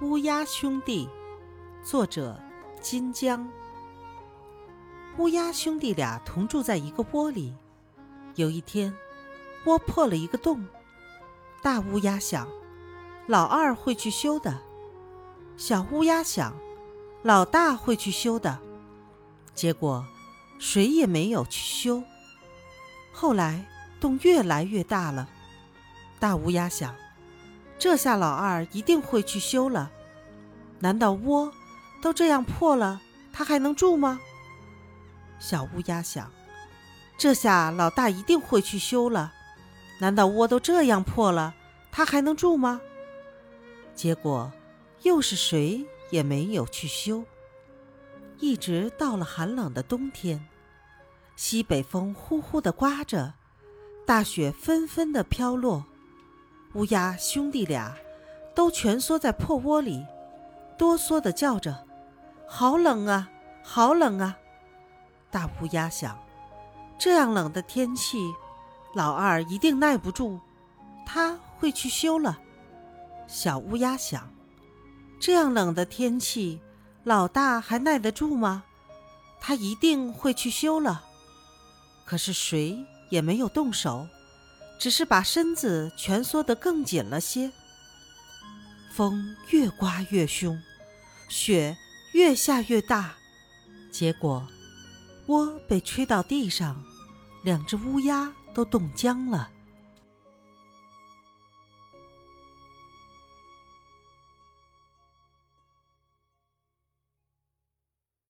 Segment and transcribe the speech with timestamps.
[0.00, 1.08] 乌鸦兄弟，
[1.84, 2.36] 作者
[2.80, 3.48] 金江。
[5.18, 7.54] 乌鸦兄弟俩同住在一个窝里。
[8.34, 8.92] 有一天，
[9.66, 10.66] 窝破了一个洞。
[11.62, 12.48] 大乌鸦想，
[13.28, 14.54] 老二会去修的；
[15.56, 16.52] 小乌鸦想，
[17.22, 18.58] 老大会去修的。
[19.54, 20.04] 结果，
[20.58, 22.02] 谁也没有去修。
[23.12, 23.64] 后来，
[24.00, 25.28] 洞越来越大了。
[26.18, 26.92] 大乌鸦想。
[27.78, 29.90] 这下老二一定会去修了，
[30.78, 31.52] 难道窝
[32.00, 33.00] 都这样破了，
[33.32, 34.20] 他还能住吗？
[35.38, 36.30] 小乌鸦想，
[37.18, 39.32] 这下老大一定会去修了，
[39.98, 41.54] 难道窝都这样破了，
[41.90, 42.80] 他还能住吗？
[43.94, 44.50] 结果
[45.02, 47.24] 又是谁也没有去修，
[48.38, 50.46] 一直到了寒冷的冬天，
[51.36, 53.34] 西北风呼呼的刮着，
[54.06, 55.84] 大雪纷纷的飘落。
[56.74, 57.96] 乌鸦兄弟俩
[58.54, 60.04] 都蜷缩在破窝里，
[60.76, 61.86] 哆嗦的叫着
[62.48, 63.30] ：“好冷啊，
[63.62, 64.36] 好冷啊！”
[65.30, 66.18] 大乌鸦想：
[66.98, 68.18] 这样冷的天气，
[68.94, 70.40] 老二一定耐不住，
[71.06, 72.38] 他会去修了。
[73.28, 74.28] 小乌鸦想：
[75.20, 76.60] 这样冷的天气，
[77.04, 78.64] 老大还耐得住吗？
[79.40, 81.04] 他一定会去修了。
[82.04, 84.06] 可是谁也没有动手。
[84.78, 87.50] 只是把身子蜷缩得更紧了些。
[88.92, 90.60] 风越刮越凶，
[91.28, 91.76] 雪
[92.12, 93.14] 越下越大，
[93.90, 94.46] 结果
[95.26, 96.84] 窝被吹到地上，
[97.42, 99.50] 两只乌鸦都冻僵了。